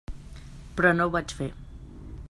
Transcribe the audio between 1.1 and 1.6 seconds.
vaig fer.